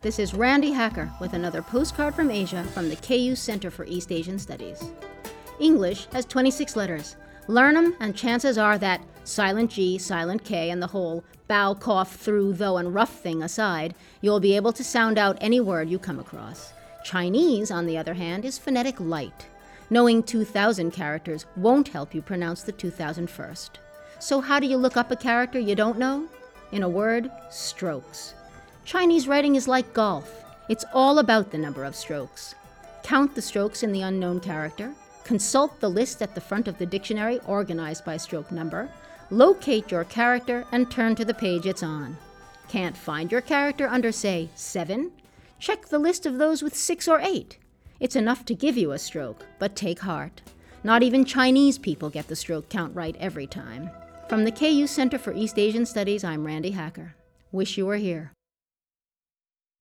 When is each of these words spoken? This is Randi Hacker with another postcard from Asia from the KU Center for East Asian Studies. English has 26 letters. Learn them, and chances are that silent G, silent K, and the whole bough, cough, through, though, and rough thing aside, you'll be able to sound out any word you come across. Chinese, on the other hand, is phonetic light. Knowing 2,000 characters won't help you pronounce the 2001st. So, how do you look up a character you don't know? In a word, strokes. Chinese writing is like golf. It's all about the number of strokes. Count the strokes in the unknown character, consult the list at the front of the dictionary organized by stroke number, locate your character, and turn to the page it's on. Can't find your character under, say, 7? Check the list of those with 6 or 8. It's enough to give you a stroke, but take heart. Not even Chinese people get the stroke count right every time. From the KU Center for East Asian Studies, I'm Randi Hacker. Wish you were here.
This 0.00 0.20
is 0.20 0.32
Randi 0.32 0.70
Hacker 0.70 1.10
with 1.20 1.32
another 1.32 1.60
postcard 1.60 2.14
from 2.14 2.30
Asia 2.30 2.62
from 2.72 2.88
the 2.88 2.94
KU 2.94 3.34
Center 3.34 3.68
for 3.68 3.84
East 3.84 4.12
Asian 4.12 4.38
Studies. 4.38 4.92
English 5.58 6.06
has 6.12 6.24
26 6.24 6.76
letters. 6.76 7.16
Learn 7.48 7.74
them, 7.74 7.96
and 7.98 8.14
chances 8.14 8.58
are 8.58 8.78
that 8.78 9.02
silent 9.24 9.72
G, 9.72 9.98
silent 9.98 10.44
K, 10.44 10.70
and 10.70 10.80
the 10.80 10.86
whole 10.86 11.24
bough, 11.48 11.74
cough, 11.74 12.14
through, 12.14 12.52
though, 12.52 12.76
and 12.76 12.94
rough 12.94 13.12
thing 13.12 13.42
aside, 13.42 13.96
you'll 14.20 14.38
be 14.38 14.54
able 14.54 14.72
to 14.74 14.84
sound 14.84 15.18
out 15.18 15.36
any 15.40 15.58
word 15.58 15.90
you 15.90 15.98
come 15.98 16.20
across. 16.20 16.72
Chinese, 17.02 17.72
on 17.72 17.84
the 17.84 17.98
other 17.98 18.14
hand, 18.14 18.44
is 18.44 18.56
phonetic 18.56 19.00
light. 19.00 19.48
Knowing 19.90 20.22
2,000 20.22 20.92
characters 20.92 21.44
won't 21.56 21.88
help 21.88 22.14
you 22.14 22.22
pronounce 22.22 22.62
the 22.62 22.72
2001st. 22.72 23.70
So, 24.20 24.40
how 24.40 24.60
do 24.60 24.68
you 24.68 24.76
look 24.76 24.96
up 24.96 25.10
a 25.10 25.16
character 25.16 25.58
you 25.58 25.74
don't 25.74 25.98
know? 25.98 26.28
In 26.70 26.84
a 26.84 26.88
word, 26.88 27.32
strokes. 27.50 28.34
Chinese 28.88 29.28
writing 29.28 29.54
is 29.54 29.68
like 29.68 29.92
golf. 29.92 30.46
It's 30.70 30.86
all 30.94 31.18
about 31.18 31.50
the 31.50 31.58
number 31.58 31.84
of 31.84 31.94
strokes. 31.94 32.54
Count 33.02 33.34
the 33.34 33.42
strokes 33.42 33.82
in 33.82 33.92
the 33.92 34.00
unknown 34.00 34.40
character, 34.40 34.94
consult 35.24 35.78
the 35.78 35.90
list 35.90 36.22
at 36.22 36.34
the 36.34 36.40
front 36.40 36.68
of 36.68 36.78
the 36.78 36.86
dictionary 36.86 37.38
organized 37.40 38.06
by 38.06 38.16
stroke 38.16 38.50
number, 38.50 38.88
locate 39.28 39.90
your 39.90 40.04
character, 40.04 40.64
and 40.72 40.90
turn 40.90 41.14
to 41.16 41.26
the 41.26 41.34
page 41.34 41.66
it's 41.66 41.82
on. 41.82 42.16
Can't 42.70 42.96
find 42.96 43.30
your 43.30 43.42
character 43.42 43.88
under, 43.88 44.10
say, 44.10 44.48
7? 44.54 45.12
Check 45.58 45.88
the 45.88 45.98
list 45.98 46.24
of 46.24 46.38
those 46.38 46.62
with 46.62 46.74
6 46.74 47.08
or 47.08 47.20
8. 47.20 47.58
It's 48.00 48.16
enough 48.16 48.46
to 48.46 48.54
give 48.54 48.78
you 48.78 48.92
a 48.92 48.98
stroke, 48.98 49.44
but 49.58 49.76
take 49.76 49.98
heart. 49.98 50.40
Not 50.82 51.02
even 51.02 51.26
Chinese 51.26 51.76
people 51.76 52.08
get 52.08 52.28
the 52.28 52.36
stroke 52.36 52.70
count 52.70 52.96
right 52.96 53.16
every 53.20 53.46
time. 53.46 53.90
From 54.30 54.44
the 54.44 54.50
KU 54.50 54.86
Center 54.86 55.18
for 55.18 55.34
East 55.34 55.58
Asian 55.58 55.84
Studies, 55.84 56.24
I'm 56.24 56.46
Randi 56.46 56.70
Hacker. 56.70 57.16
Wish 57.52 57.76
you 57.76 57.84
were 57.84 57.96
here. 57.96 58.32